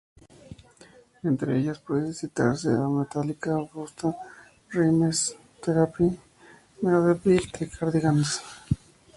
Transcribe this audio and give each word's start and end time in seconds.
Entre 1.23 1.59
ellas 1.59 1.77
puede 1.77 2.15
citarse 2.15 2.69
a 2.71 2.87
Metallica, 2.89 3.53
Busta 3.71 4.17
Rhymes, 4.71 5.35
Therapy?, 5.63 6.19
Megadeth 6.81 7.27
y 7.43 7.49
The 7.51 7.69
Cardigans. 7.69 8.41